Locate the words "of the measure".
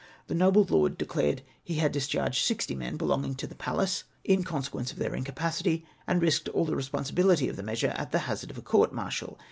7.51-7.93